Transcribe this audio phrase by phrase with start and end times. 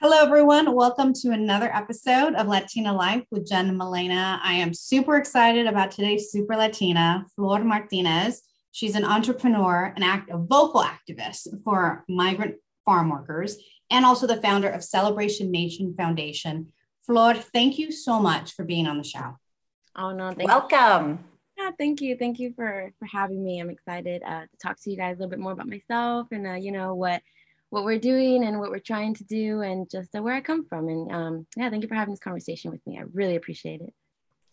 [0.00, 0.76] Hello, everyone.
[0.76, 4.40] Welcome to another episode of Latina Life with Jen Malena.
[4.44, 8.42] I am super excited about today's Super Latina, Flor Martinez.
[8.70, 12.54] She's an entrepreneur, an act, a vocal activist for migrant
[12.84, 13.56] farm workers,
[13.90, 16.72] and also the founder of Celebration Nation Foundation.
[17.04, 19.36] Flor, thank you so much for being on the show.
[19.96, 21.10] Oh no, welcome.
[21.10, 21.64] You.
[21.64, 22.16] Yeah, thank you.
[22.16, 23.58] Thank you for for having me.
[23.58, 26.46] I'm excited uh, to talk to you guys a little bit more about myself and
[26.46, 27.20] uh, you know what
[27.70, 30.66] what we're doing and what we're trying to do and just uh, where I come
[30.66, 30.88] from.
[30.88, 32.98] And um, yeah, thank you for having this conversation with me.
[32.98, 33.92] I really appreciate it.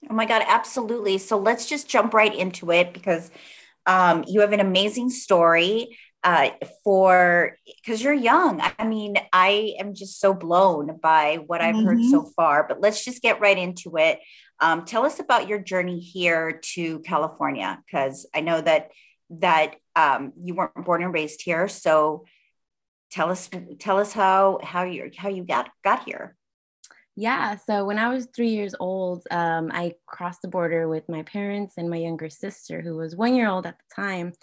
[0.09, 1.17] Oh my God, absolutely.
[1.17, 3.31] So let's just jump right into it because
[3.85, 6.49] um, you have an amazing story uh,
[6.83, 8.61] for because you're young.
[8.79, 11.85] I mean, I am just so blown by what I've mm-hmm.
[11.85, 12.31] heard so mm-hmm.
[12.35, 12.65] far.
[12.67, 14.19] But let's just get right into it.
[14.59, 18.91] Um, tell us about your journey here to California because I know that
[19.29, 21.67] that um, you weren't born and raised here.
[21.67, 22.25] So
[23.15, 26.35] tell us tell us how how you how you got got here.
[27.15, 31.23] Yeah so when i was three years old um, i crossed the border with my
[31.23, 34.33] parents and my younger sister who was one year old at the time.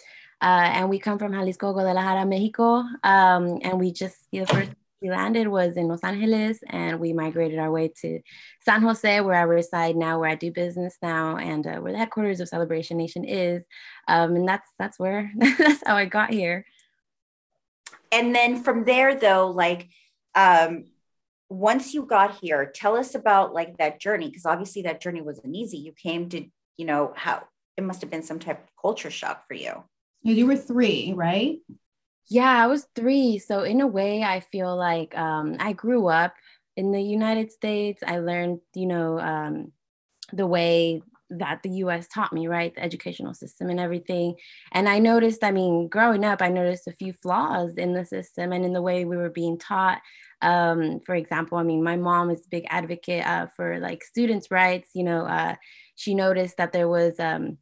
[0.41, 2.83] Uh, and we come from jalisco guadalajara mexico.
[3.03, 4.71] Um, and we just the first
[5.03, 8.21] we landed was in los angeles and we migrated our way to
[8.65, 11.97] san jose where i reside now where i do business now and uh, where the
[11.99, 13.61] headquarters of celebration nation is.
[14.07, 16.65] Um, and that's that's where that's how i got here
[18.13, 19.89] and then from there though like
[20.35, 20.85] um
[21.49, 25.55] once you got here tell us about like that journey because obviously that journey wasn't
[25.55, 25.77] easy.
[25.77, 26.45] You came to
[26.77, 27.43] you know how
[27.77, 29.83] it must have been some type of culture shock for you.
[30.21, 31.59] You were three right?
[32.29, 33.39] Yeah i was three.
[33.39, 36.33] So in a way i feel like um, i grew up
[36.75, 38.01] in the united states.
[38.05, 39.71] I learned you know um,
[40.31, 41.01] the way
[41.39, 42.73] that the US taught me, right?
[42.73, 44.35] The educational system and everything.
[44.71, 48.51] And I noticed, I mean, growing up, I noticed a few flaws in the system
[48.51, 50.01] and in the way we were being taught.
[50.41, 54.51] Um, for example, I mean, my mom is a big advocate uh, for like students'
[54.51, 54.89] rights.
[54.93, 55.55] You know, uh,
[55.95, 57.57] she noticed that there was um,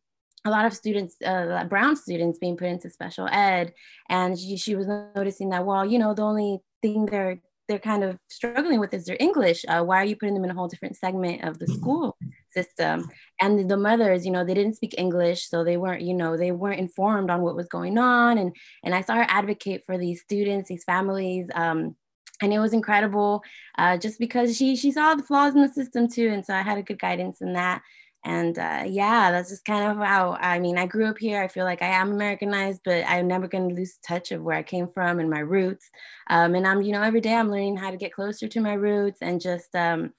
[0.46, 3.74] a lot of students, uh, brown students, being put into special ed,
[4.10, 8.04] and she, she was noticing that, well, you know, the only thing they're they're kind
[8.04, 9.64] of struggling with is their English.
[9.68, 11.76] Uh, why are you putting them in a whole different segment of the mm-hmm.
[11.76, 12.18] school
[12.54, 13.08] system?
[13.40, 16.52] And the mothers, you know, they didn't speak English, so they weren't, you know, they
[16.52, 18.38] weren't informed on what was going on.
[18.38, 21.48] And and I saw her advocate for these students, these families.
[21.54, 21.96] Um,
[22.44, 23.44] and it was incredible,
[23.78, 26.62] uh, just because she she saw the flaws in the system too, and so I
[26.62, 27.82] had a good guidance in that
[28.24, 31.48] and uh, yeah that's just kind of how i mean i grew up here i
[31.48, 34.64] feel like i am americanized but i'm never going to lose touch of where i
[34.64, 35.90] came from and my roots
[36.30, 38.74] um, and i'm you know every day i'm learning how to get closer to my
[38.74, 40.14] roots and just um,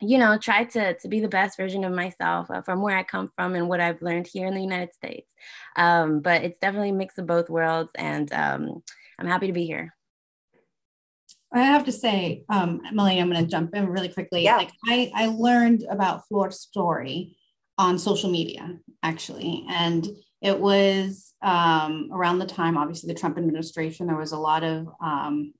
[0.00, 3.02] you know try to, to be the best version of myself uh, from where i
[3.02, 5.28] come from and what i've learned here in the united states
[5.76, 8.82] um, but it's definitely a mix of both worlds and um,
[9.18, 9.94] i'm happy to be here
[11.52, 14.44] I have to say, um, Melanie, I'm going to jump in really quickly.
[14.44, 14.56] Yeah.
[14.56, 17.38] Like I, I learned about Flor's story
[17.78, 19.64] on social media, actually.
[19.68, 20.06] And
[20.42, 24.88] it was um, around the time, obviously, the Trump administration, there was a lot of,
[25.00, 25.54] um,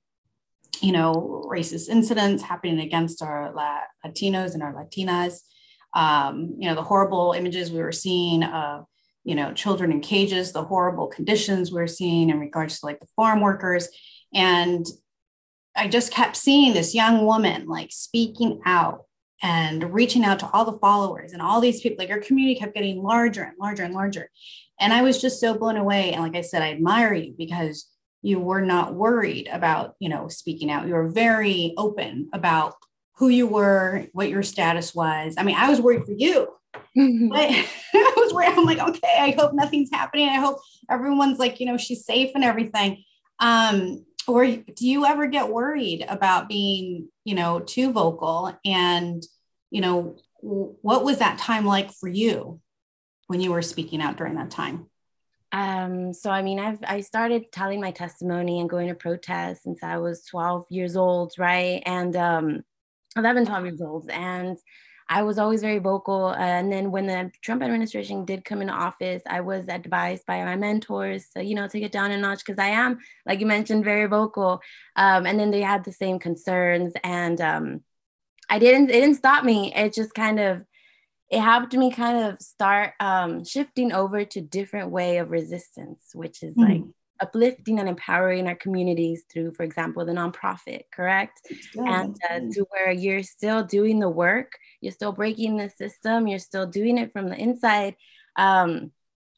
[0.81, 3.53] you know, racist incidents happening against our
[4.05, 5.41] Latinos and our Latinas.
[5.93, 8.85] Um, you know, the horrible images we were seeing of,
[9.23, 12.99] you know, children in cages, the horrible conditions we are seeing in regards to like
[12.99, 13.89] the farm workers.
[14.33, 14.85] And
[15.75, 19.05] I just kept seeing this young woman like speaking out
[19.41, 22.73] and reaching out to all the followers and all these people like your community kept
[22.73, 24.29] getting larger and larger and larger
[24.79, 27.87] and i was just so blown away and like i said i admire you because
[28.21, 30.87] you were not worried about you know speaking out.
[30.87, 32.75] You were very open about
[33.17, 35.35] who you were what your status was.
[35.37, 36.47] I mean i was worried for you.
[36.97, 37.29] Mm-hmm.
[37.29, 37.49] but
[37.93, 40.29] i was worried i'm like okay i hope nothing's happening.
[40.29, 40.59] I hope
[40.89, 43.03] everyone's like you know she's safe and everything.
[43.39, 48.53] Um or do you ever get worried about being you know too vocal?
[48.65, 49.23] And
[49.71, 52.61] you know what was that time like for you
[53.27, 54.88] when you were speaking out during that time
[55.51, 59.81] um, so I mean, I've I started telling my testimony and going to protests since
[59.83, 61.81] I was 12 years old, right?
[61.85, 62.63] And um,
[63.15, 64.09] 11, 12 years old.
[64.09, 64.57] And
[65.11, 66.29] I was always very vocal.
[66.29, 70.55] and then when the Trump administration did come into office, I was advised by my
[70.55, 73.83] mentors to, you know, take it down a notch because I am, like you mentioned,
[73.83, 74.61] very vocal.
[74.95, 76.93] Um, and then they had the same concerns.
[77.03, 77.83] And um,
[78.49, 79.73] I didn't, it didn't stop me.
[79.73, 80.63] It just kind of,
[81.29, 86.41] it helped me kind of start um, shifting over to different way of resistance, which
[86.41, 86.71] is mm-hmm.
[86.71, 86.83] like
[87.21, 91.41] uplifting and empowering our communities through, for example, the nonprofit, correct?
[91.75, 96.39] And uh, to where you're still doing the work, you're still breaking the system, you're
[96.39, 97.95] still doing it from the inside.
[98.35, 98.91] Um,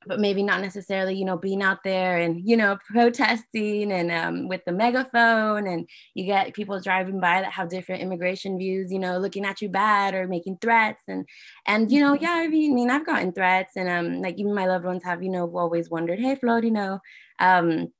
[0.05, 4.47] but maybe not necessarily, you know, being out there and, you know, protesting and um,
[4.47, 5.67] with the megaphone.
[5.67, 9.61] And you get people driving by that have different immigration views, you know, looking at
[9.61, 11.03] you bad or making threats.
[11.07, 11.27] And,
[11.65, 12.23] and, you know, mm-hmm.
[12.23, 15.29] yeah, I mean, I've gotten threats and um, like even my loved ones have, you
[15.29, 16.99] know, always wondered, hey, Flo, you know,
[17.39, 17.91] um,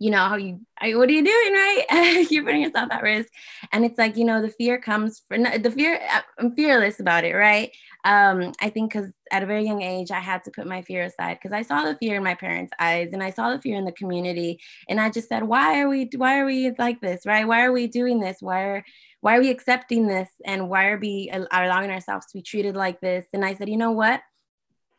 [0.00, 0.60] you know how you
[0.94, 3.32] what are you doing right you're putting yourself at risk
[3.72, 6.00] and it's like you know the fear comes from the fear
[6.38, 7.72] i'm fearless about it right
[8.08, 11.02] um i think because at a very young age i had to put my fear
[11.02, 13.76] aside because i saw the fear in my parents eyes and i saw the fear
[13.76, 14.58] in the community.
[14.88, 17.46] And i just said why are we why are we like this right?
[17.46, 18.38] Why are we doing this?
[18.40, 18.84] Why are
[19.20, 20.28] why are we accepting this?
[20.44, 23.26] And why are we allowing ourselves to be treated like this?
[23.32, 24.22] And i said you know what?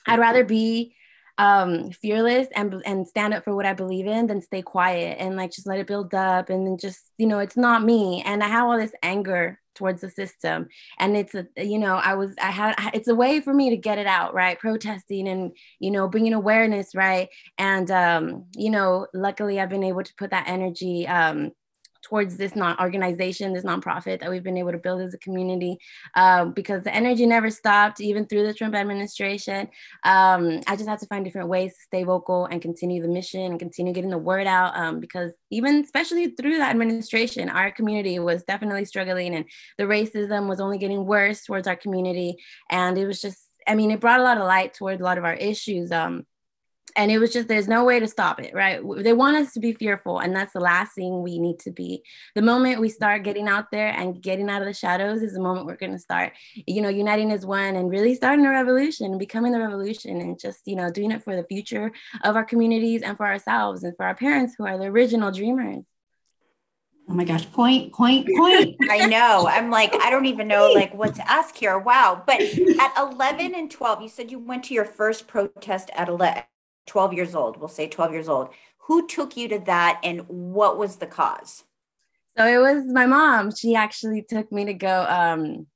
[0.05, 0.95] I'd rather be
[1.39, 5.37] um, fearless and and stand up for what I believe in, then stay quiet and
[5.37, 8.21] like just let it build up and then just you know it's not me.
[8.25, 10.67] And I have all this anger towards the system,
[10.99, 13.77] and it's a you know I was I had it's a way for me to
[13.77, 19.07] get it out right, protesting and you know bringing awareness right, and um, you know
[19.13, 21.51] luckily I've been able to put that energy um,
[22.01, 25.77] towards this non organization, this nonprofit that we've been able to build as a community,
[26.15, 29.67] um, because the energy never stopped, even through the Trump administration.
[30.03, 33.41] Um, I just had to find different ways to stay vocal and continue the mission
[33.41, 34.75] and continue getting the word out.
[34.77, 39.45] Um, because even especially through that administration, our community was definitely struggling, and
[39.77, 42.37] the racism was only getting worse towards our community,
[42.69, 43.45] and it was just.
[43.67, 45.91] I mean, it brought a lot of light towards a lot of our issues.
[45.91, 46.25] Um,
[46.95, 49.59] and it was just there's no way to stop it right they want us to
[49.59, 52.03] be fearful and that's the last thing we need to be
[52.35, 55.41] the moment we start getting out there and getting out of the shadows is the
[55.41, 56.33] moment we're going to start
[56.67, 60.61] you know uniting as one and really starting a revolution becoming the revolution and just
[60.65, 61.91] you know doing it for the future
[62.23, 65.85] of our communities and for ourselves and for our parents who are the original dreamers
[67.09, 68.75] Oh my gosh, point, point, point.
[68.89, 69.47] I know.
[69.49, 71.79] I'm like, I don't even know like what to ask here.
[71.79, 72.21] Wow.
[72.25, 76.43] But at 11 and 12, you said you went to your first protest at 11,
[76.87, 78.49] 12 years old, we'll say 12 years old.
[78.87, 81.63] Who took you to that and what was the cause?
[82.37, 83.53] So it was my mom.
[83.53, 85.67] She actually took me to go um,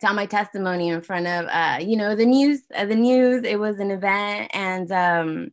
[0.00, 2.62] tell my testimony in front of, uh, you know, the news.
[2.74, 3.44] Uh, the news.
[3.44, 5.50] It was an event, and um,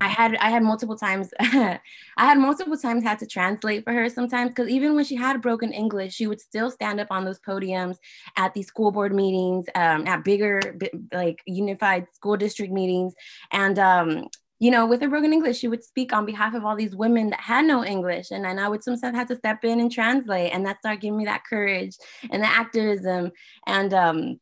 [0.00, 1.30] I had I had multiple times.
[1.40, 1.80] I
[2.16, 5.72] had multiple times had to translate for her sometimes because even when she had broken
[5.72, 7.96] English, she would still stand up on those podiums
[8.36, 10.60] at these school board meetings, um, at bigger
[11.12, 13.14] like unified school district meetings,
[13.52, 14.28] and um,
[14.60, 17.30] you know, with her broken English, she would speak on behalf of all these women
[17.30, 18.32] that had no English.
[18.32, 20.52] And then I would sometimes have to step in and translate.
[20.52, 21.96] And that started giving me that courage
[22.30, 23.30] and the activism.
[23.66, 24.40] And, um,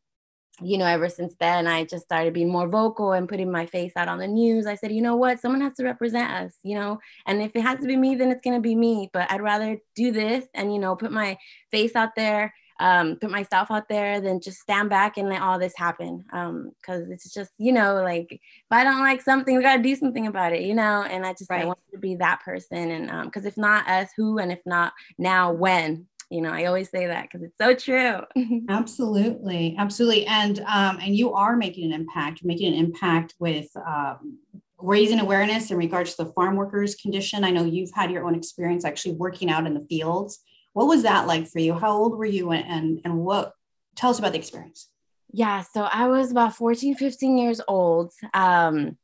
[0.61, 3.93] you know, ever since then, I just started being more vocal and putting my face
[3.95, 4.65] out on the news.
[4.65, 7.61] I said, you know what, someone has to represent us, you know, and if it
[7.61, 9.09] has to be me, then it's going to be me.
[9.13, 11.37] But I'd rather do this and, you know, put my
[11.71, 15.57] face out there um, put myself out there than just stand back and let all
[15.57, 16.23] this happen.
[16.27, 18.39] Because um, it's just, you know, like if
[18.71, 21.03] I don't like something, we got to do something about it, you know?
[21.03, 21.63] And I just right.
[21.63, 22.91] I want to be that person.
[22.91, 24.37] And because um, if not us, who?
[24.37, 26.07] And if not now, when?
[26.29, 28.21] You know, I always say that because it's so true.
[28.69, 32.41] absolutely, absolutely, and um, and you are making an impact.
[32.41, 34.39] You're making an impact with um,
[34.77, 37.43] raising awareness in regards to the farm workers condition.
[37.43, 40.43] I know you've had your own experience actually working out in the fields
[40.77, 41.73] what was that like for you?
[41.73, 43.53] How old were you and, and, and what,
[43.95, 44.89] tell us about the experience.
[45.33, 48.13] Yeah, so I was about 14, 15 years old.
[48.31, 48.95] Um,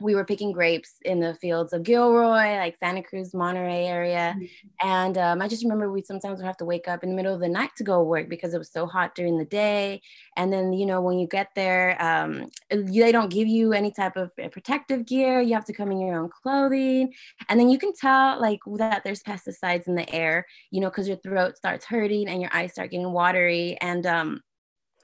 [0.00, 4.34] we were picking grapes in the fields of Gilroy, like Santa Cruz, Monterey area.
[4.36, 4.88] Mm-hmm.
[4.88, 7.34] And um, I just remember we sometimes would have to wake up in the middle
[7.34, 10.00] of the night to go work because it was so hot during the day.
[10.36, 14.16] And then, you know, when you get there, um, they don't give you any type
[14.16, 15.40] of uh, protective gear.
[15.40, 17.12] You have to come in your own clothing.
[17.48, 21.08] And then you can tell like that there's pesticides in the air, you know, because
[21.08, 23.76] your throat starts hurting and your eyes start getting watery.
[23.80, 24.40] And um,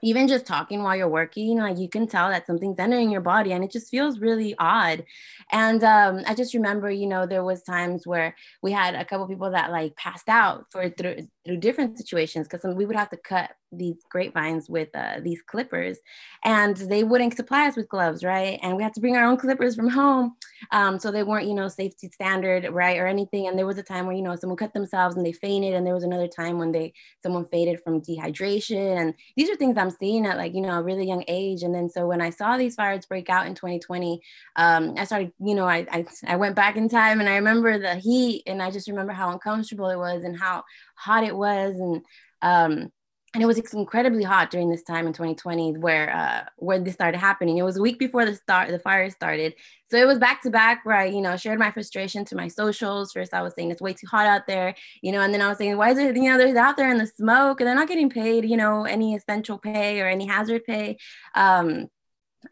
[0.03, 3.51] even just talking while you're working, like you can tell that something's entering your body
[3.51, 5.03] and it just feels really odd.
[5.51, 9.27] And um, I just remember, you know, there was times where we had a couple
[9.27, 13.17] people that like passed out for through, through different situations because we would have to
[13.17, 15.97] cut these grapevines with uh, these clippers
[16.43, 18.59] and they wouldn't supply us with gloves right?
[18.61, 20.35] And we had to bring our own clippers from home
[20.71, 23.47] um, so they weren't you know safety standard right or anything.
[23.47, 25.85] And there was a time where you know someone cut themselves and they fainted and
[25.85, 28.99] there was another time when they someone faded from dehydration.
[28.99, 31.63] And these are things i'm seeing at like you know a really young age.
[31.63, 34.21] And then so when i saw these fires break out in 2020
[34.55, 37.77] um, i started you know I, I i went back in time and i remember
[37.77, 40.63] the heat and i just remember how uncomfortable it was and how
[40.97, 42.03] hot it was and
[42.41, 42.91] um,
[43.33, 47.19] and it was incredibly hot during this time in 2020 where uh, where this started
[47.19, 47.57] happening.
[47.57, 49.53] It was a week before the start the fire started,
[49.91, 52.47] so it was back to back where I you know shared my frustration to my
[52.47, 53.11] socials.
[53.11, 55.49] First, I was saying it's way too hot out there, you know, and then I
[55.49, 57.75] was saying why is it you know they're out there in the smoke and they're
[57.75, 60.97] not getting paid you know any essential pay or any hazard pay.
[61.35, 61.89] Um,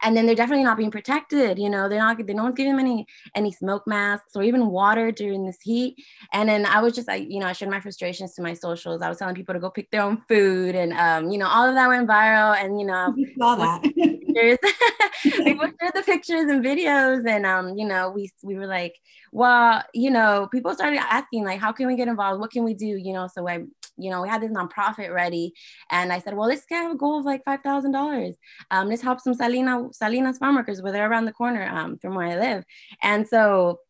[0.02, 2.72] and then they're definitely not being protected you know they're not they no one's giving
[2.76, 5.96] them any any smoke masks or even water during this heat.
[6.32, 9.02] And then i was just like you know i shared my frustrations to my socials.
[9.02, 11.68] I was telling people to go pick their own food and um you know all
[11.68, 12.56] of that went viral.
[12.56, 13.82] And you know you saw that.
[13.96, 18.94] we shared the pictures and videos and um you know we we were like
[19.32, 22.40] well you know people started asking like how can we get involved?
[22.40, 22.86] What can we do?
[22.86, 23.64] You know so i
[23.98, 25.52] you know, we had this nonprofit ready.
[25.90, 28.34] And I said, well, let's get a goal of like $5,000.
[28.70, 32.14] Um, let's help some Salina, Salinas farm workers where they're around the corner um, from
[32.14, 32.64] where I live.
[33.02, 33.80] And so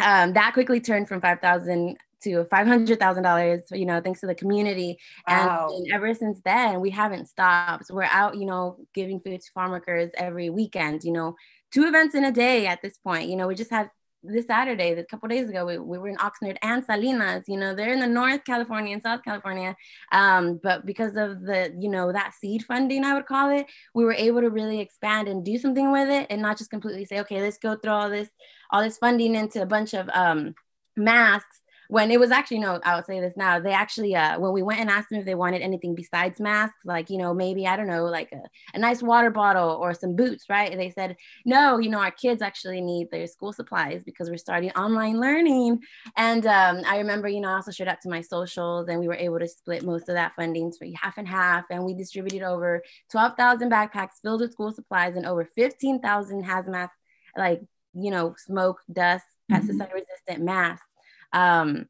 [0.00, 4.98] um, that quickly turned from 5,000 to $500,000, you know, thanks to the community.
[5.28, 5.68] Wow.
[5.70, 7.90] And, and, ever since then, we haven't stopped.
[7.90, 11.36] We're out, you know, giving food to farm workers every weekend, you know,
[11.72, 13.28] two events in a day at this point.
[13.28, 13.90] You know, we just had
[14.22, 17.44] this Saturday, a couple days ago, we, we were in Oxnard and Salinas.
[17.46, 19.76] You know, they're in the North California and South California.
[20.12, 24.04] Um, but because of the, you know, that seed funding, I would call it, we
[24.04, 27.20] were able to really expand and do something with it, and not just completely say,
[27.20, 28.28] okay, let's go through all this,
[28.70, 30.54] all this funding into a bunch of um,
[30.96, 34.52] masks when it was actually no i would say this now they actually uh when
[34.52, 37.66] we went and asked them if they wanted anything besides masks like you know maybe
[37.66, 38.42] i don't know like a,
[38.74, 40.70] a nice water bottle or some boots right?
[40.70, 44.36] And they said no you know our kids actually need their school supplies because we're
[44.36, 45.80] starting online learning.
[46.16, 49.08] And um, i remember you know i also showed up to my socials and we
[49.08, 52.42] were able to split most of that funding for half and half and we distributed
[52.42, 56.88] over 12000 backpacks filled with school supplies and over 15000 hazmat
[57.36, 57.62] like
[57.94, 59.54] you know smoke dust mm-hmm.
[59.54, 60.86] pesticide resistant masks
[61.36, 61.86] um,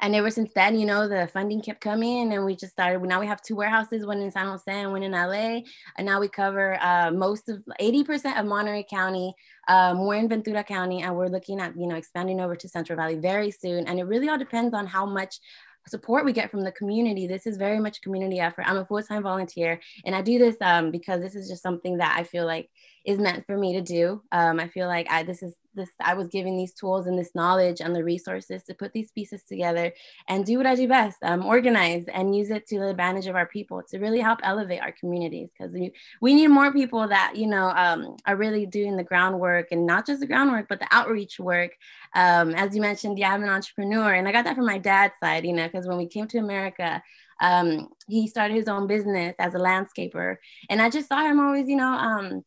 [0.00, 3.02] and ever since then, you know, the funding kept coming and we just started.
[3.02, 5.60] Now we have two warehouses, one in San Jose and one in LA.
[5.96, 9.34] And now we cover uh, most of 80% of Monterey County.
[9.66, 12.96] Um, we're in Ventura County and we're looking at, you know, expanding over to Central
[12.96, 13.88] Valley very soon.
[13.88, 15.40] And it really all depends on how much
[15.88, 17.26] support we get from the community.
[17.26, 18.68] This is very much community effort.
[18.68, 22.16] I'm a full-time volunteer and I do this um, because this is just something that
[22.16, 22.70] I feel like
[23.04, 24.22] is meant for me to do.
[24.30, 27.34] Um, I feel like I, this is this I was given these tools and this
[27.34, 29.94] knowledge and the resources to put these pieces together
[30.28, 33.36] and do what I do best, um, organize and use it to the advantage of
[33.36, 37.32] our people to really help elevate our communities because we, we need more people that
[37.36, 40.88] you know um, are really doing the groundwork and not just the groundwork but the
[40.90, 41.72] outreach work.
[42.14, 45.14] Um, as you mentioned, yeah, I'm an entrepreneur and I got that from my dad's
[45.20, 47.02] side, you know, because when we came to America.
[47.40, 50.38] Um, he started his own business as a landscaper
[50.70, 52.42] and i just saw him always you know um,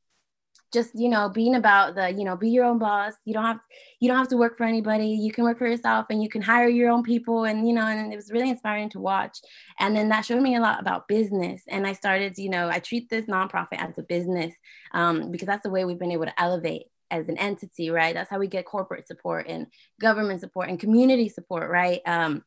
[0.72, 3.14] just you know being about the you know be your own boss.
[3.26, 3.60] You don't have
[4.00, 5.08] you don't have to work for anybody.
[5.08, 7.86] You can work for yourself and you can hire your own people and you know
[7.86, 9.38] and it was really inspiring to watch.
[9.80, 11.64] And then that showed me a lot about business.
[11.68, 14.54] And i started you know i treat this nonprofit as a business
[14.94, 18.14] um, because that's the way we've been able to elevate as an entity right?
[18.14, 19.68] That's how we get corporate support and
[20.00, 22.02] government support and community support right?
[22.06, 22.44] Um,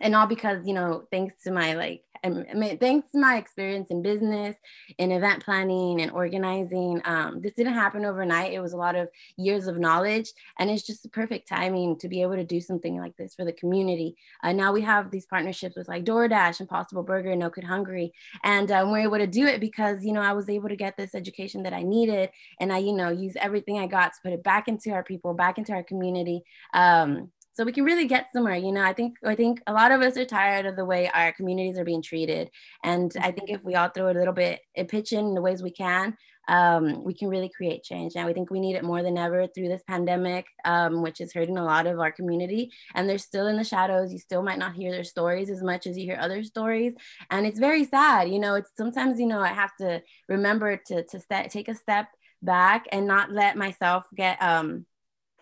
[0.00, 3.90] and all because you know thanks to my like I mean, thanks to my experience
[3.90, 4.56] in business,
[4.98, 8.52] in event planning and organizing, um, this didn't happen overnight.
[8.52, 12.08] It was a lot of years of knowledge, and it's just the perfect timing to
[12.08, 14.16] be able to do something like this for the community.
[14.42, 18.12] Uh, now we have these partnerships with like DoorDash, Impossible Burger, and No Kid Hungry,
[18.44, 20.96] and um, we're able to do it because you know I was able to get
[20.96, 24.32] this education that I needed, and I you know use everything I got to put
[24.32, 26.42] it back into our people, back into our community.
[26.74, 28.84] Um, so we can really get somewhere you know?
[28.84, 31.76] I think i think a lot of us are tired of the way our communities
[31.76, 32.50] are being treated.
[32.84, 35.62] And i think if we all throw a little bit a pitch in the ways
[35.62, 36.16] we can
[36.48, 38.16] um, we can really create change.
[38.16, 41.34] And we think we need it more than ever through this pandemic um, which is
[41.34, 42.72] hurting a lot of our community.
[42.94, 44.14] And they're still in the shadows.
[44.14, 46.94] You still might not hear their stories as much as you hear other stories.
[47.30, 48.54] And it's very sad you know?
[48.54, 52.06] It's sometimes you know i have to remember to to take a step
[52.40, 54.86] back and not let myself get um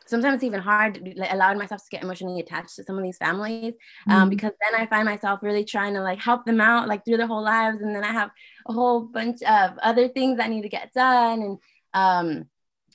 [0.07, 3.19] sometimes it's even hard like, allowing myself to get emotionally attached to some of these
[3.19, 3.75] families
[4.09, 4.31] um, mm-hmm.
[4.31, 7.27] because then I find myself really trying to like help them out like through their
[7.27, 8.31] whole lives and then I have
[8.67, 11.59] a whole bunch of other things I need to get done and
[11.95, 12.45] um,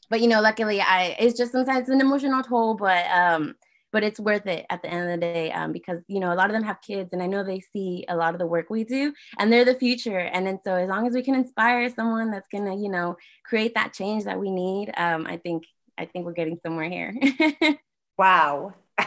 [0.10, 3.56] but you know luckily I it's just sometimes it's an emotional toll but um,
[3.91, 6.36] but it's worth it at the end of the day um, because you know a
[6.36, 8.70] lot of them have kids and i know they see a lot of the work
[8.70, 11.89] we do and they're the future and then so as long as we can inspire
[11.89, 13.15] someone that's gonna you know
[13.46, 15.63] create that change that we need um, i think
[15.98, 17.15] I think we're getting somewhere here.
[18.17, 18.74] wow.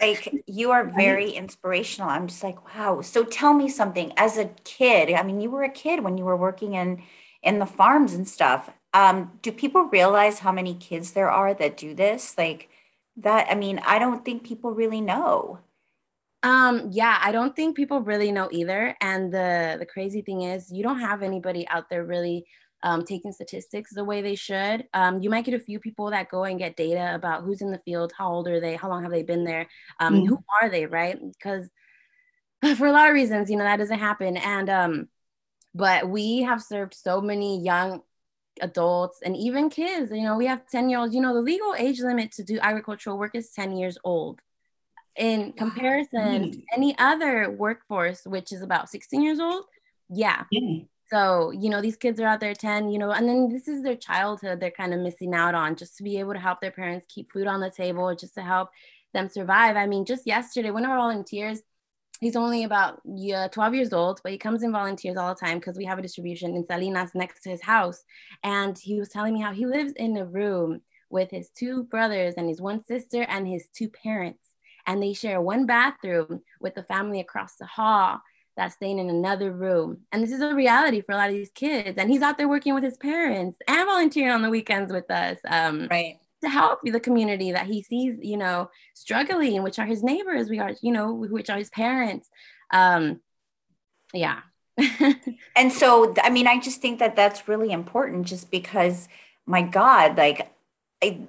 [0.00, 2.08] Like you are very inspirational.
[2.08, 3.02] I'm just like, wow.
[3.02, 5.12] So tell me something as a kid.
[5.12, 7.02] I mean, you were a kid when you were working in
[7.42, 8.70] in the farms and stuff.
[8.94, 12.36] Um, do people realize how many kids there are that do this?
[12.38, 12.70] Like
[13.18, 15.58] that, I mean, I don't think people really know.
[16.42, 18.96] Um, yeah, I don't think people really know either.
[19.00, 22.46] And the the crazy thing is you don't have anybody out there really
[22.82, 24.86] um, taking statistics the way they should.
[24.94, 27.70] Um, you might get a few people that go and get data about who's in
[27.70, 29.66] the field, how old are they, how long have they been there,
[29.98, 30.26] um, mm-hmm.
[30.26, 31.18] who are they, right?
[31.20, 31.68] Because
[32.76, 34.36] for a lot of reasons, you know, that doesn't happen.
[34.36, 35.08] And um,
[35.74, 38.02] but we have served so many young
[38.60, 40.10] adults and even kids.
[40.10, 42.58] You know, we have 10 year olds, you know, the legal age limit to do
[42.60, 44.40] agricultural work is 10 years old.
[45.16, 49.64] In comparison to any other workforce, which is about 16 years old,
[50.08, 50.44] yeah.
[50.50, 50.84] yeah.
[51.10, 53.82] So, you know, these kids are out there 10, you know, and then this is
[53.82, 56.70] their childhood they're kind of missing out on just to be able to help their
[56.70, 58.70] parents keep food on the table, just to help
[59.12, 59.76] them survive.
[59.76, 61.62] I mean, just yesterday, one of our volunteers,
[62.20, 65.58] he's only about yeah, 12 years old, but he comes and volunteers all the time
[65.58, 68.04] because we have a distribution in Salinas next to his house.
[68.44, 72.34] And he was telling me how he lives in a room with his two brothers
[72.36, 74.48] and his one sister and his two parents.
[74.86, 78.20] And they share one bathroom with the family across the hall
[78.56, 79.98] that's staying in another room.
[80.12, 81.96] And this is a reality for a lot of these kids.
[81.98, 85.38] And he's out there working with his parents and volunteering on the weekends with us.
[85.48, 86.18] Um, right.
[86.42, 90.58] To help the community that he sees, you know, struggling, which are his neighbors, we
[90.58, 92.30] are, you know, which are his parents.
[92.70, 93.20] Um,
[94.14, 94.40] yeah.
[95.56, 99.08] and so, I mean, I just think that that's really important just because,
[99.44, 100.50] my God, like,
[101.02, 101.26] I,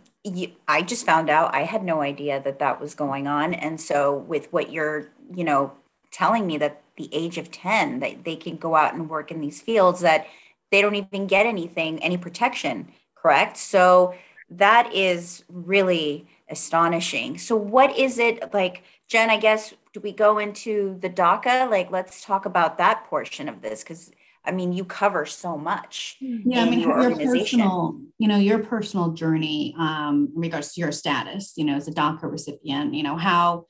[0.67, 3.53] I just found out I had no idea that that was going on.
[3.53, 5.73] And so, with what you're, you know,
[6.11, 9.41] telling me that the age of 10 that they can go out and work in
[9.41, 10.27] these fields that
[10.71, 13.57] they don't even get anything any protection correct?
[13.57, 14.15] So
[14.49, 17.37] that is really astonishing.
[17.37, 21.69] So what is it like jen i guess do we go into the daca?
[21.69, 24.11] Like let's talk about that portion of this because
[24.45, 28.59] i mean you cover so much yeah i mean your, your personal you know your
[28.59, 33.03] personal journey um in regards to your status you know as a daca recipient you
[33.03, 33.65] know how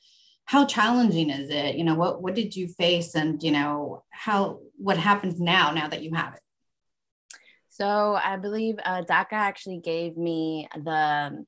[0.45, 1.75] how challenging is it?
[1.75, 5.87] You know what what did you face and you know how what happens now now
[5.87, 6.41] that you have it?
[7.69, 11.45] So i believe uh, daca actually gave me the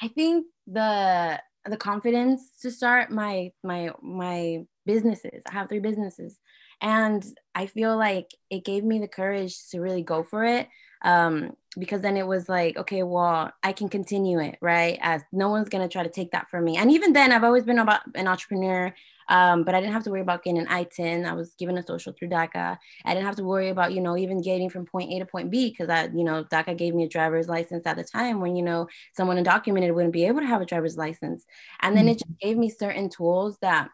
[0.00, 5.42] i think the the confidence to start my my my businesses.
[5.48, 6.38] I have three businesses.
[6.80, 10.68] And i feel like it gave me the courage to really go for it
[11.02, 14.98] um, because then it was like, okay, well, I can continue it, right?
[15.00, 16.76] As no one's gonna try to take that from me.
[16.76, 18.92] And even then, I've always been about an entrepreneur,
[19.28, 21.26] um, but I didn't have to worry about getting an ITIN.
[21.26, 22.78] I was given a social through DACA.
[23.04, 25.50] I didn't have to worry about, you know, even getting from point A to point
[25.50, 28.56] B because I, you know, DACA gave me a driver's license at the time when,
[28.56, 31.44] you know, someone undocumented wouldn't be able to have a driver's license.
[31.80, 32.12] And then mm-hmm.
[32.12, 33.90] it just gave me certain tools that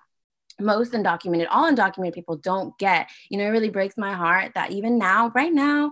[0.61, 3.11] most undocumented, all undocumented people don't get.
[3.29, 5.91] You know, it really breaks my heart that even now, right now,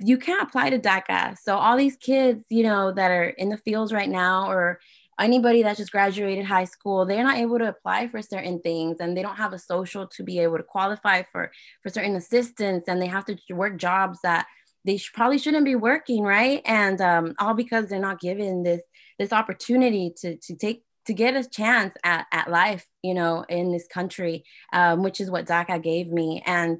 [0.00, 1.36] you can't apply to DACA.
[1.38, 4.78] So all these kids, you know, that are in the fields right now or
[5.20, 9.16] anybody that just graduated high school, they're not able to apply for certain things and
[9.16, 13.00] they don't have a social to be able to qualify for for certain assistance and
[13.00, 14.46] they have to work jobs that
[14.84, 16.60] they sh- probably shouldn't be working, right?
[16.64, 18.82] And um, all because they're not given this
[19.18, 23.72] this opportunity to to take to get a chance at, at life, you know, in
[23.72, 26.42] this country, um, which is what DACA gave me.
[26.46, 26.78] And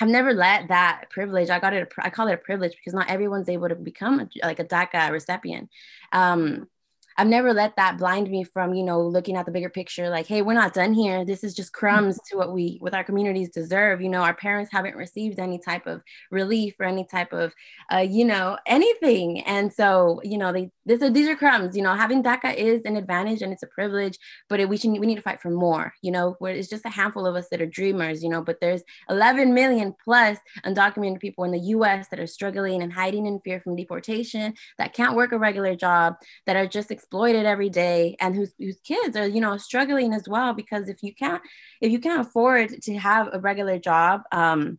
[0.00, 1.50] I've never let that privilege.
[1.50, 1.92] I got it.
[1.98, 5.10] I call it a privilege because not everyone's able to become a, like a DACA
[5.10, 5.68] recipient.
[6.12, 6.68] Um,
[7.16, 10.26] I've never let that blind me from, you know, looking at the bigger picture like,
[10.26, 11.24] hey, we're not done here.
[11.24, 14.00] This is just crumbs to what we, with our communities deserve.
[14.00, 17.52] You know, our parents haven't received any type of relief or any type of,
[17.92, 19.40] uh, you know, anything.
[19.42, 22.82] And so, you know, they, this are, these are crumbs, you know, having DACA is
[22.84, 24.18] an advantage and it's a privilege,
[24.48, 26.86] but it, we should, we need to fight for more, you know, where it's just
[26.86, 31.20] a handful of us that are dreamers, you know, but there's 11 million plus undocumented
[31.20, 35.16] people in the US that are struggling and hiding in fear from deportation, that can't
[35.16, 36.14] work a regular job,
[36.46, 40.28] that are just exploited every day and whose, whose kids are you know struggling as
[40.28, 41.42] well because if you can't
[41.80, 44.78] if you can't afford to have a regular job um,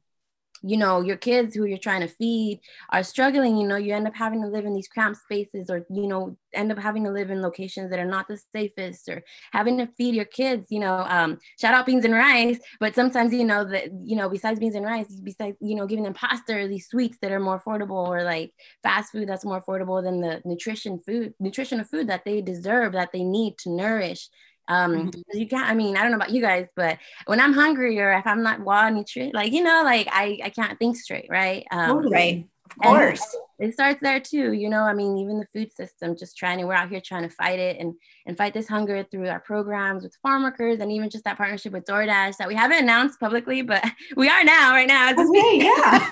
[0.63, 4.07] you know your kids who you're trying to feed are struggling you know you end
[4.07, 7.11] up having to live in these cramped spaces or you know end up having to
[7.11, 10.79] live in locations that are not the safest or having to feed your kids you
[10.79, 14.59] know um, shout out beans and rice but sometimes you know that you know besides
[14.59, 17.59] beans and rice besides you know giving them pasta or these sweets that are more
[17.59, 22.07] affordable or like fast food that's more affordable than the nutrition food nutrition of food
[22.07, 24.29] that they deserve that they need to nourish
[24.67, 25.37] um, mm-hmm.
[25.37, 28.11] you can't, I mean, I don't know about you guys, but when I'm hungry or
[28.13, 31.27] if I'm not well nutrient, like, you know, like I, I can't think straight.
[31.29, 31.65] Right.
[31.71, 32.47] Um, right.
[32.71, 33.37] Of course.
[33.59, 34.53] It starts there too.
[34.53, 37.23] You know, I mean, even the food system, just trying to, we're out here trying
[37.23, 37.93] to fight it and,
[38.25, 41.73] and fight this hunger through our programs with farm workers and even just that partnership
[41.73, 43.83] with DoorDash that we haven't announced publicly, but
[44.15, 45.11] we are now right now.
[45.11, 46.09] Okay, yeah.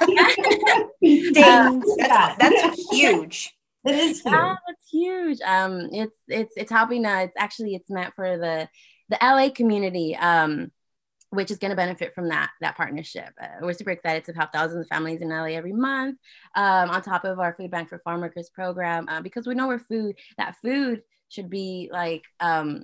[1.33, 3.55] Dang, um, that's, that's huge.
[3.89, 4.57] It is huge.
[4.67, 5.41] It's huge.
[5.41, 7.05] Um, it's it's it's helping.
[7.05, 8.69] Uh, it's actually it's meant for the
[9.09, 10.15] the LA community.
[10.15, 10.71] Um,
[11.31, 13.29] which is going to benefit from that that partnership.
[13.39, 16.17] Uh, we're super excited to help thousands of families in LA every month,
[16.55, 19.67] um, on top of our Food Bank for Farm Workers program, uh, because we know
[19.67, 22.83] where food that food should be like um,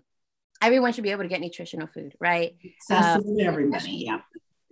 [0.61, 2.55] everyone should be able to get nutritional food, right?
[2.91, 4.19] Accessible um, everybody, yeah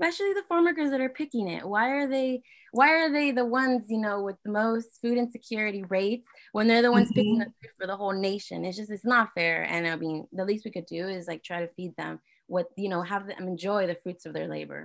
[0.04, 1.68] especially the farm workers that are picking it.
[1.68, 5.84] Why are they why are they the ones, you know, with the most food insecurity
[5.84, 7.20] rates when they're the ones mm-hmm.
[7.20, 8.66] picking the food for the whole nation?
[8.66, 9.64] It's just it's not fair.
[9.64, 12.68] And I mean, the least we could do is like try to feed them what,
[12.76, 14.84] you know, have them enjoy the fruits of their labor.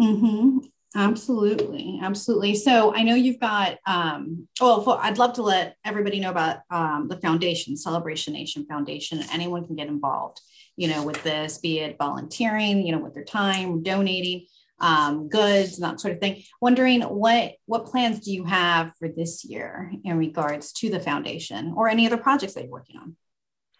[0.00, 0.58] Mm-hmm.
[0.96, 2.56] Absolutely, absolutely.
[2.56, 3.78] So I know you've got.
[3.86, 8.66] Um, well, for, I'd love to let everybody know about um, the foundation, Celebration Nation
[8.66, 9.22] Foundation.
[9.32, 10.40] Anyone can get involved,
[10.76, 14.46] you know, with this, be it volunteering, you know, with their time, donating
[14.80, 16.42] um, goods, and that sort of thing.
[16.60, 21.74] Wondering what what plans do you have for this year in regards to the foundation
[21.76, 23.16] or any other projects that you're working on?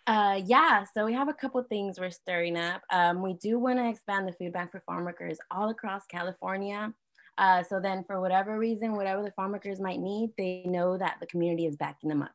[0.07, 2.83] Uh, yeah, so we have a couple things we're stirring up.
[2.91, 6.93] Um, we do want to expand the food bank for farm workers all across California.
[7.39, 11.19] Uh, so then, for whatever reason, whatever the farm workers might need, they know that
[11.21, 12.35] the community is backing them up,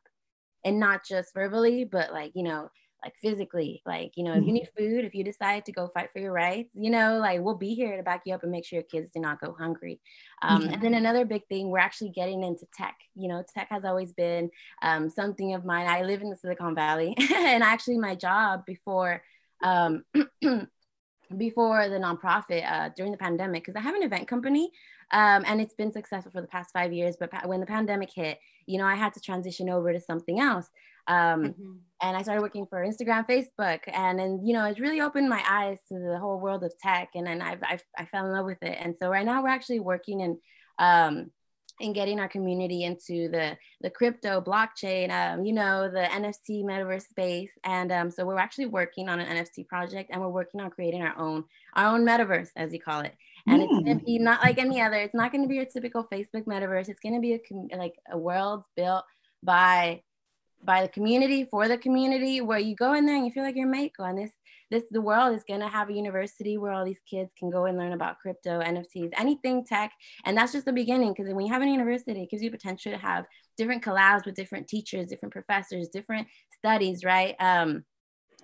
[0.64, 2.70] and not just verbally, but like you know,
[3.06, 4.52] like physically like you know if you mm-hmm.
[4.54, 7.54] need food if you decide to go fight for your rights you know like we'll
[7.54, 10.00] be here to back you up and make sure your kids do not go hungry
[10.42, 10.74] um, mm-hmm.
[10.74, 14.12] and then another big thing we're actually getting into tech you know tech has always
[14.12, 14.50] been
[14.82, 19.22] um, something of mine i live in the silicon valley and actually my job before
[19.62, 20.04] um,
[21.36, 24.70] before the nonprofit uh, during the pandemic because I have an event company
[25.10, 27.16] um, and it's been successful for the past five years.
[27.18, 30.68] But when the pandemic hit, you know, I had to transition over to something else.
[31.08, 31.72] Um, mm-hmm.
[32.02, 35.42] And I started working for Instagram, Facebook, and then you know it's really opened my
[35.48, 38.44] eyes to the whole world of tech, and then I've, I've I fell in love
[38.44, 38.76] with it.
[38.80, 40.38] And so right now we're actually working in
[40.78, 41.30] um,
[41.80, 47.08] in getting our community into the the crypto blockchain, um, you know, the NFT metaverse
[47.08, 47.50] space.
[47.64, 51.02] And um, so we're actually working on an NFT project, and we're working on creating
[51.02, 53.14] our own our own metaverse, as you call it.
[53.46, 53.64] And mm.
[53.64, 54.96] it's gonna be not like any other.
[54.96, 56.88] It's not gonna be your typical Facebook metaverse.
[56.88, 59.04] It's gonna be a like a world built
[59.42, 60.02] by
[60.66, 63.56] by the community for the community where you go in there and you feel like
[63.56, 64.04] you're Mako.
[64.04, 64.32] And this
[64.70, 67.66] this the world is going to have a university where all these kids can go
[67.66, 69.92] and learn about crypto nfts anything tech.
[70.24, 72.92] And that's just the beginning because when you have a university it gives you potential
[72.92, 73.26] to have
[73.56, 76.26] different collabs with different teachers different professors different
[76.58, 77.36] studies right?
[77.38, 77.84] Um,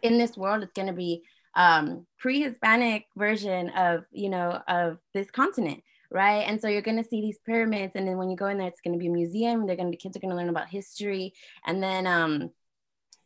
[0.02, 1.22] in this world it's going to be
[1.54, 5.82] um, pre-hispanic version of you know of this continent
[6.12, 6.44] right?
[6.46, 8.68] And so you're going to see these pyramids, and then when you go in there,
[8.68, 9.66] it's going to be a museum.
[9.66, 11.35] They're going to kids are going to learn about history,
[11.66, 12.51] and then um,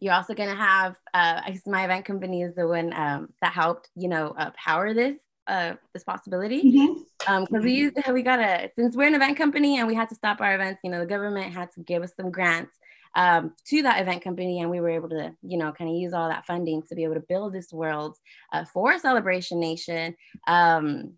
[0.00, 0.96] you're also going to have.
[1.12, 4.50] Uh, I guess my event company is the one um, that helped, you know, uh,
[4.56, 7.54] power this uh, this possibility because mm-hmm.
[7.54, 10.14] um, we used we got a since we're an event company and we had to
[10.14, 10.80] stop our events.
[10.84, 12.72] You know, the government had to give us some grants.
[13.14, 16.12] Um, to that event company, and we were able to, you know, kind of use
[16.12, 18.18] all that funding to be able to build this world
[18.52, 20.14] uh, for Celebration Nation.
[20.46, 21.14] Um,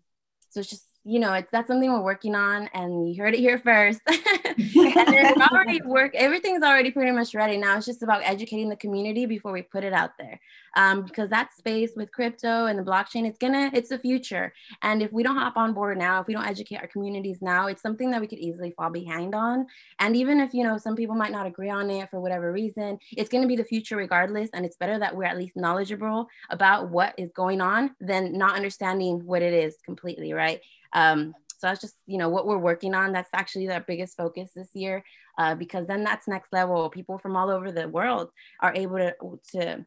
[0.49, 3.39] so it's just you know, it's that's something we're working on, and you heard it
[3.39, 4.01] here first.
[4.07, 6.13] and already work.
[6.13, 7.77] Everything's already pretty much ready now.
[7.77, 10.39] It's just about educating the community before we put it out there,
[10.75, 14.53] um, because that space with crypto and the blockchain, it's gonna, it's the future.
[14.81, 17.67] And if we don't hop on board now, if we don't educate our communities now,
[17.67, 19.67] it's something that we could easily fall behind on.
[19.99, 22.99] And even if you know some people might not agree on it for whatever reason,
[23.15, 24.49] it's gonna be the future regardless.
[24.53, 28.57] And it's better that we're at least knowledgeable about what is going on than not
[28.57, 30.61] understanding what it is completely, right?
[30.93, 33.11] Um, so that's just you know what we're working on.
[33.11, 35.03] That's actually our biggest focus this year,
[35.37, 36.89] uh, because then that's next level.
[36.89, 39.13] People from all over the world are able to
[39.51, 39.85] to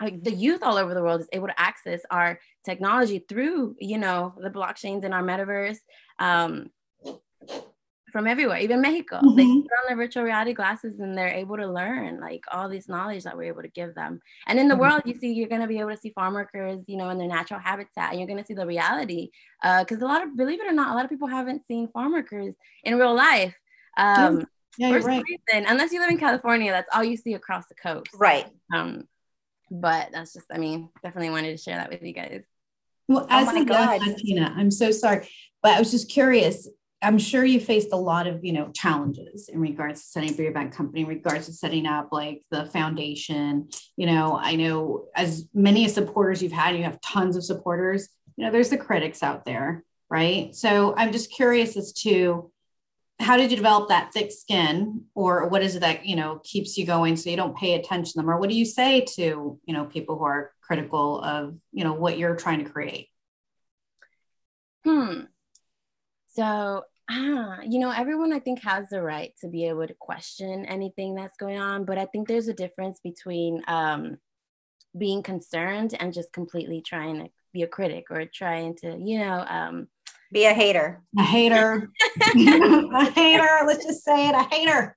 [0.00, 3.98] like the youth all over the world is able to access our technology through you
[3.98, 5.78] know the blockchains in our metaverse.
[6.18, 6.70] Um,
[8.12, 9.16] from everywhere, even Mexico.
[9.16, 9.36] Mm-hmm.
[9.36, 12.88] They put on their virtual reality glasses and they're able to learn like all this
[12.88, 14.20] knowledge that we're able to give them.
[14.46, 14.82] And in the mm-hmm.
[14.82, 17.18] world, you see, you're going to be able to see farm workers, you know, in
[17.18, 19.30] their natural habitat, and you're going to see the reality.
[19.62, 21.88] Because uh, a lot of, believe it or not, a lot of people haven't seen
[21.88, 23.54] farm workers in real life.
[23.96, 24.46] Um,
[24.78, 25.24] yeah, yeah right.
[25.24, 28.10] reason, unless you live in California, that's all you see across the coast.
[28.14, 28.46] Right.
[28.74, 29.08] Um,
[29.70, 32.42] but that's just, I mean, definitely wanted to share that with you guys.
[33.08, 35.28] Well, as oh a Latina, I'm so sorry,
[35.62, 36.68] but I was just curious
[37.02, 40.38] I'm sure you faced a lot of, you know, challenges in regards to setting up
[40.38, 43.68] your event company, in regards to setting up like the foundation.
[43.96, 48.08] You know, I know as many supporters you've had, you have tons of supporters.
[48.36, 50.54] You know, there's the critics out there, right?
[50.54, 52.50] So I'm just curious as to
[53.18, 56.76] how did you develop that thick skin, or what is it that you know keeps
[56.76, 59.58] you going so you don't pay attention to them, or what do you say to
[59.64, 63.08] you know people who are critical of you know what you're trying to create?
[64.84, 65.22] Hmm.
[66.34, 70.64] So ah, you know, everyone I think has the right to be able to question
[70.66, 74.18] anything that's going on, but I think there's a difference between um,
[74.96, 79.44] being concerned and just completely trying to be a critic or trying to, you know,
[79.48, 79.88] um,
[80.32, 81.02] be a hater.
[81.18, 81.90] A hater.
[82.22, 83.48] a hater.
[83.66, 84.34] Let's just say it.
[84.34, 84.96] A hater.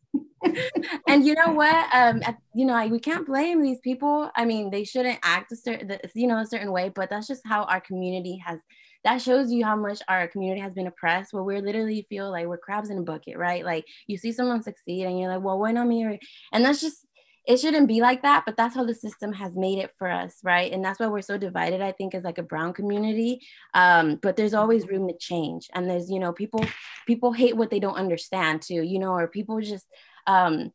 [1.07, 1.87] and you know what?
[1.93, 2.21] Um,
[2.53, 4.31] you know, we can't blame these people.
[4.35, 7.41] I mean, they shouldn't act a certain, you know, a certain way, but that's just
[7.45, 8.59] how our community has.
[9.05, 11.33] That shows you how much our community has been oppressed.
[11.33, 13.63] Where we literally feel like we're crabs in a bucket, right?
[13.63, 16.19] Like you see someone succeed, and you're like, well, why not me?
[16.51, 17.05] And that's just
[17.47, 20.37] it shouldn't be like that but that's how the system has made it for us
[20.43, 23.39] right and that's why we're so divided i think as like a brown community
[23.73, 26.63] um, but there's always room to change and there's you know people
[27.05, 29.85] people hate what they don't understand too you know or people just
[30.27, 30.71] um,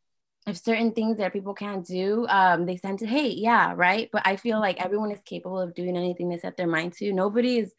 [0.47, 4.25] if certain things that people can't do um, they tend to hate yeah right but
[4.25, 7.57] i feel like everyone is capable of doing anything they set their mind to nobody
[7.57, 7.73] is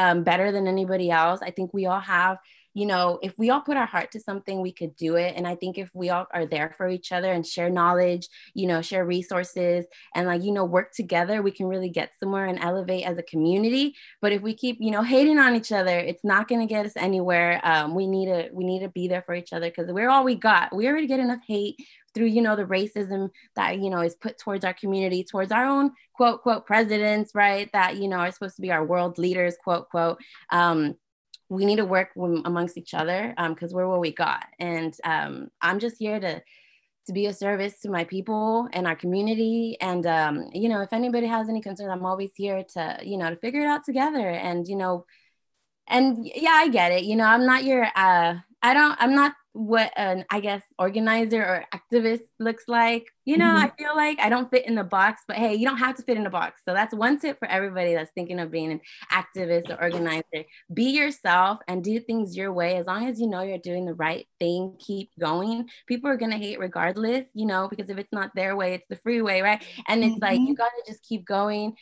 [0.00, 2.38] um, better than anybody else i think we all have
[2.72, 5.34] you know, if we all put our heart to something, we could do it.
[5.36, 8.68] And I think if we all are there for each other and share knowledge, you
[8.68, 12.60] know, share resources and like, you know, work together, we can really get somewhere and
[12.60, 13.96] elevate as a community.
[14.22, 16.86] But if we keep, you know, hating on each other, it's not going to get
[16.86, 17.60] us anywhere.
[17.64, 20.22] Um, we need to, we need to be there for each other because we're all
[20.22, 20.74] we got.
[20.74, 21.76] We already get enough hate
[22.14, 25.64] through you know the racism that you know is put towards our community towards our
[25.64, 29.56] own quote quote presidents right that you know are supposed to be our world leaders
[29.62, 30.18] quote quote
[30.50, 30.94] um
[31.50, 34.46] we need to work amongst each other because um, we're what we got.
[34.60, 36.40] And um, I'm just here to
[37.06, 39.76] to be a service to my people and our community.
[39.80, 43.30] And um, you know, if anybody has any concerns, I'm always here to you know
[43.30, 44.30] to figure it out together.
[44.30, 45.06] And you know,
[45.88, 47.02] and yeah, I get it.
[47.02, 51.42] You know, I'm not your uh, I don't I'm not what an I guess organizer
[51.42, 53.06] or activist looks like.
[53.24, 53.64] You know, mm-hmm.
[53.64, 56.02] I feel like I don't fit in the box, but hey, you don't have to
[56.02, 56.62] fit in the box.
[56.64, 58.80] So that's one tip for everybody that's thinking of being an
[59.12, 60.44] activist or organizer.
[60.72, 62.76] Be yourself and do things your way.
[62.76, 65.68] As long as you know you're doing the right thing, keep going.
[65.86, 68.96] People are gonna hate regardless, you know, because if it's not their way, it's the
[68.96, 69.64] free way, right?
[69.88, 70.24] And it's mm-hmm.
[70.24, 70.54] like you mm-hmm.
[70.54, 71.74] gotta just keep going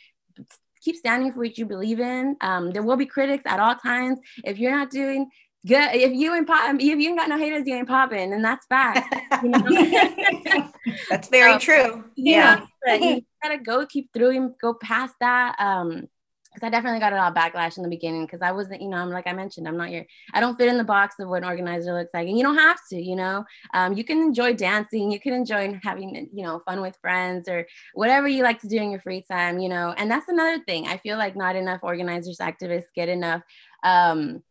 [0.81, 2.37] keep standing for what you believe in.
[2.41, 4.19] Um, there will be critics at all times.
[4.45, 5.29] If you're not doing
[5.65, 5.95] good.
[5.95, 8.65] If you ain't pop, if you ain't got no haters, you ain't popping, and that's
[8.67, 9.13] fact.
[9.43, 10.71] You know?
[11.09, 12.03] that's very true.
[12.15, 12.95] Yeah, yeah.
[12.95, 15.55] you gotta go keep through and go past that.
[15.59, 16.07] Um,
[16.53, 18.89] because I definitely got a lot of backlash in the beginning because I wasn't, you
[18.89, 21.29] know, I'm like I mentioned, I'm not your, I don't fit in the box of
[21.29, 24.19] what an organizer looks like, and you don't have to, you know, um, you can
[24.19, 28.59] enjoy dancing, you can enjoy having, you know, fun with friends or whatever you like
[28.61, 30.87] to do in your free time, you know, and that's another thing.
[30.87, 33.41] I feel like not enough organizers, activists get enough
[33.83, 34.41] um,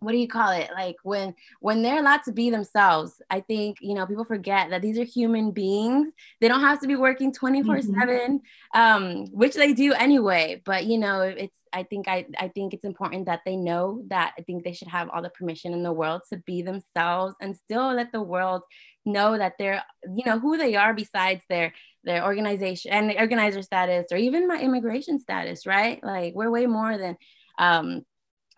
[0.00, 0.70] what do you call it?
[0.72, 4.82] Like when when they're allowed to be themselves i think you know people forget that
[4.82, 6.12] these are human beings.
[6.40, 8.80] They don't have to be working 24 7 mm-hmm.
[8.80, 10.62] um which they do anyway.
[10.64, 14.32] But you know it's i think i i think it's important that they know that
[14.38, 17.54] i think they should have all the permission in the world to be themselves and
[17.54, 18.62] still let the world
[19.04, 19.82] know that they're
[20.14, 21.72] you know who they are besides their
[22.04, 26.02] their organization and the organizer status or even my immigration status right?
[26.02, 27.16] Like we're way more than
[27.58, 28.02] um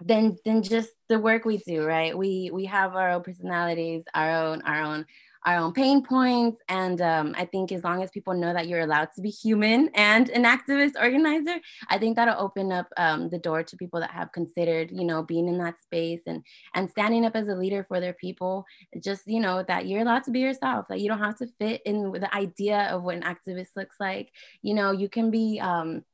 [0.01, 2.17] than than just the work we do right?
[2.17, 5.07] We we have our own personalities our own our own
[5.45, 6.61] our own pain points.
[6.69, 9.91] And um, i think as long as people know that you're allowed to be human
[9.95, 11.57] and an activist organizer
[11.89, 15.23] i think that'll open up um, the door to people that have considered you know
[15.23, 16.43] being in that space and
[16.75, 18.65] and standing up as a leader for their people.
[19.03, 21.83] Just you know that you're allowed to be yourself that you don't have to fit
[21.85, 24.33] in with the idea of what an activist looks like.
[24.63, 26.05] You know you can be um,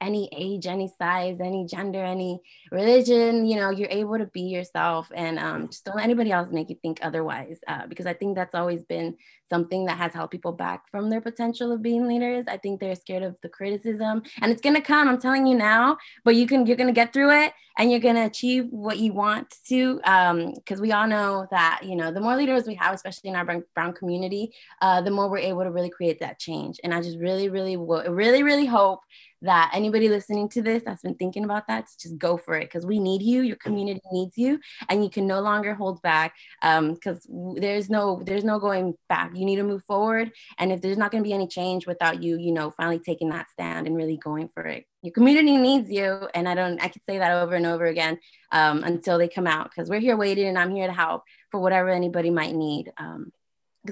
[0.00, 5.10] any age, any size, any gender, any religion, you know, you're able to be yourself
[5.14, 7.58] and um, just don't let anybody else make you think otherwise.
[7.66, 9.16] Uh, because I think that's always been
[9.48, 12.44] something that has held people back from their potential of being leaders.
[12.48, 15.98] I think they're scared of the criticism and it's gonna come, I'm telling you now,
[16.24, 19.54] but you can, you're gonna get through it and you're gonna achieve what you want
[19.68, 19.96] to.
[19.96, 23.36] Because um, we all know that, you know, the more leaders we have, especially in
[23.36, 26.80] our brown community, uh, the more we're able to really create that change.
[26.84, 29.00] And I just really, really, really, really hope
[29.42, 32.84] that anybody listening to this that's been thinking about that just go for it because
[32.84, 37.26] we need you your community needs you and you can no longer hold back because
[37.30, 39.30] um, there's no there's no going back.
[39.34, 42.22] You need to move forward and if there's not going to be any change without
[42.22, 44.84] you you know finally taking that stand and really going for it.
[45.02, 48.18] Your community needs you and i don't i could say that over and over again
[48.50, 51.60] um, until they come out because we're here waiting and i'm here to help for
[51.60, 53.32] whatever anybody might need because um,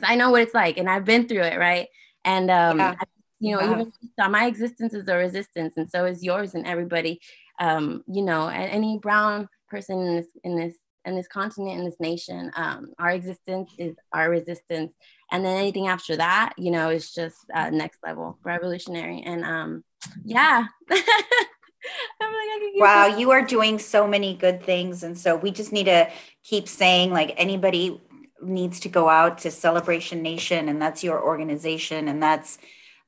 [0.02, 1.86] i know what it's like and i've been through it right?
[2.24, 2.96] And um, yeah
[3.40, 3.92] you know even
[4.30, 7.20] my existence is a resistance and so is yours and everybody
[7.60, 11.84] um, you know and any brown person in this in this in this continent in
[11.84, 14.92] this nation um, our existence is our resistance.
[15.32, 19.22] And then anything after that you know is just uh, next level revolutionary.
[19.24, 19.84] And um,
[20.24, 20.66] yeah.
[22.18, 25.04] Like, wow you are doing so many good things.
[25.04, 26.10] And so we just need to
[26.42, 28.00] keep saying like anybody
[28.42, 32.58] needs to go out to celebration nation and that's your organization and that's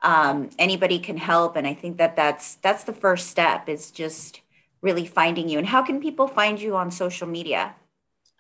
[0.03, 4.41] um, anybody can help and i think that that's that's the first step is just
[4.81, 7.75] really finding you and how can people find you on social media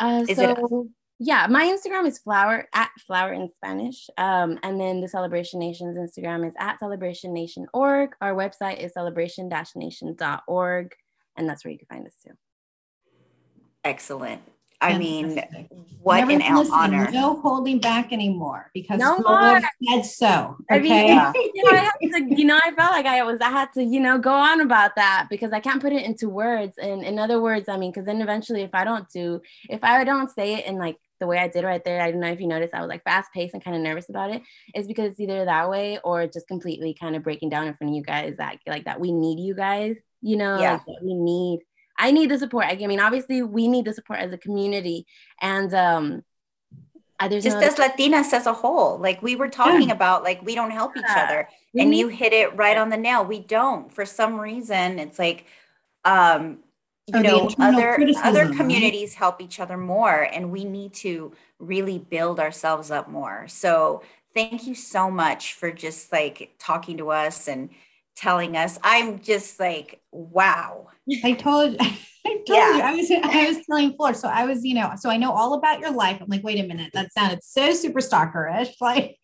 [0.01, 4.09] uh, so it- Yeah, my Instagram is flower at flower in Spanish.
[4.16, 8.14] Um, and then the Celebration Nations Instagram is at celebration nation org.
[8.21, 10.94] Our website is celebration nation.org.
[11.37, 12.35] And that's where you can find us too.
[13.83, 14.42] Excellent.
[14.81, 15.43] I mean,
[16.01, 17.11] what an listen, honor.
[17.11, 19.61] No holding back anymore because no more.
[19.83, 20.57] said so.
[20.71, 20.77] Okay.
[20.77, 21.33] I mean, yeah.
[21.55, 23.83] you, know, I had to, you know, I felt like I was, I had to,
[23.83, 26.79] you know, go on about that because I can't put it into words.
[26.79, 30.05] And in other words, I mean, because then eventually, if I don't do, if I
[30.05, 32.41] don't say it in like the way I did right there, I don't know if
[32.41, 34.43] you noticed, I was like fast paced and kind of nervous about it.
[34.75, 37.93] It's because it's either that way or just completely kind of breaking down in front
[37.93, 40.73] of you guys that like that we need you guys, you know, yeah.
[40.87, 41.61] like we need
[41.99, 42.67] I need the support.
[42.67, 45.07] I mean, obviously, we need the support as a community,
[45.41, 46.23] and um,
[47.19, 48.99] uh, just no- as Latinas as a whole.
[48.99, 49.95] Like we were talking yeah.
[49.95, 52.89] about, like we don't help each other, we and need- you hit it right on
[52.89, 53.25] the nail.
[53.25, 53.93] We don't.
[53.93, 55.47] For some reason, it's like,
[56.05, 56.59] um,
[57.07, 62.39] you know, other other communities help each other more, and we need to really build
[62.39, 63.49] ourselves up more.
[63.49, 64.03] So
[64.35, 67.71] thank you so much for just like talking to us and
[68.15, 68.79] telling us.
[68.83, 70.89] I'm just like, wow.
[71.25, 72.77] I told, I told yeah.
[72.77, 74.14] you, I was, I was telling Flor.
[74.14, 76.18] So I was, you know, so I know all about your life.
[76.21, 78.75] I'm like, wait a minute, that sounded so super stalkerish.
[78.81, 79.18] Like,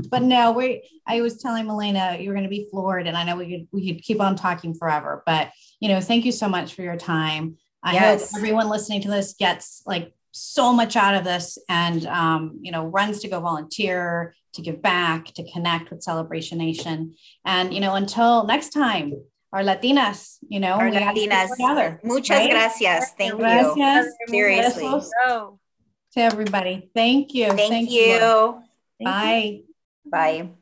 [0.10, 3.06] but no, we, I was telling Milena, you're going to be floored.
[3.06, 6.24] And I know we could, we could keep on talking forever, but you know, thank
[6.24, 7.56] you so much for your time.
[7.82, 8.32] I yes.
[8.32, 12.72] hope everyone listening to this gets like so much out of this and um, you
[12.72, 17.78] know runs to go volunteer to give back to connect with celebration nation and you
[17.78, 19.12] know until next time
[19.54, 21.50] our latinas you know our latinas.
[21.50, 22.50] together, muchas right?
[22.50, 23.14] gracias.
[23.16, 24.06] Thank gracias.
[24.06, 24.90] you seriously
[26.14, 26.90] to everybody.
[26.94, 27.48] Thank you.
[27.48, 28.62] Thank, thank you, you.
[29.04, 29.62] bye.
[30.04, 30.54] Bye